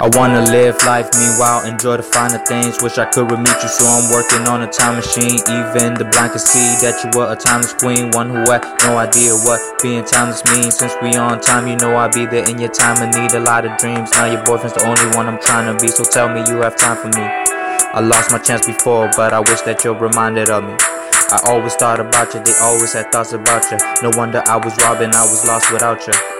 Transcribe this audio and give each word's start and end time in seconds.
I 0.00 0.08
wanna 0.16 0.40
live 0.48 0.80
life, 0.86 1.10
meanwhile 1.12 1.66
enjoy 1.68 1.98
the 1.98 2.02
finer 2.02 2.40
things. 2.48 2.80
Wish 2.80 2.96
I 2.96 3.04
could 3.04 3.28
meet 3.28 3.60
you, 3.60 3.68
so 3.68 3.84
I'm 3.84 4.08
working 4.08 4.48
on 4.48 4.62
a 4.62 4.66
time 4.66 4.96
machine. 4.96 5.36
Even 5.44 5.92
the 5.92 6.08
blind 6.08 6.32
can 6.32 6.40
see 6.40 6.72
that 6.80 7.04
you 7.04 7.12
were 7.12 7.30
a 7.30 7.36
timeless 7.36 7.74
queen, 7.74 8.08
one 8.16 8.32
who 8.32 8.40
had 8.48 8.64
no 8.88 8.96
idea 8.96 9.36
what 9.44 9.60
being 9.82 10.02
timeless 10.02 10.40
means. 10.48 10.80
Since 10.80 10.96
we 11.02 11.20
on 11.20 11.38
time, 11.42 11.68
you 11.68 11.76
know 11.76 11.92
I'll 12.00 12.08
be 12.08 12.24
there 12.24 12.48
in 12.48 12.58
your 12.58 12.72
time 12.72 12.96
I 12.96 13.12
need 13.12 13.36
a 13.36 13.44
lot 13.44 13.68
of 13.68 13.76
dreams. 13.76 14.08
Now 14.16 14.24
your 14.24 14.42
boyfriend's 14.48 14.72
the 14.72 14.88
only 14.88 15.04
one 15.14 15.28
I'm 15.28 15.38
trying 15.38 15.68
to 15.68 15.76
be, 15.76 15.92
so 15.92 16.02
tell 16.02 16.32
me 16.32 16.48
you 16.48 16.64
have 16.64 16.80
time 16.80 16.96
for 16.96 17.12
me. 17.12 17.20
I 17.92 18.00
lost 18.00 18.32
my 18.32 18.38
chance 18.38 18.64
before, 18.64 19.10
but 19.20 19.34
I 19.34 19.40
wish 19.40 19.60
that 19.68 19.84
you're 19.84 20.00
reminded 20.00 20.48
of 20.48 20.64
me. 20.64 20.80
I 21.28 21.44
always 21.44 21.74
thought 21.76 22.00
about 22.00 22.32
you, 22.32 22.40
they 22.40 22.56
always 22.56 22.94
had 22.94 23.12
thoughts 23.12 23.34
about 23.34 23.68
you. 23.68 23.76
No 24.00 24.16
wonder 24.16 24.40
I 24.48 24.56
was 24.56 24.72
robbing, 24.80 25.12
I 25.12 25.28
was 25.28 25.44
lost 25.44 25.70
without 25.70 26.00
you. 26.08 26.39